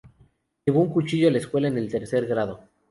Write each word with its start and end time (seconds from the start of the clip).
Llevó 0.65 0.79
un 0.81 0.89
cuchillo 0.89 1.27
a 1.27 1.31
la 1.31 1.37
escuela 1.37 1.67
en 1.67 1.77
el 1.77 1.91
tercer 1.91 2.25
grado. 2.25 2.61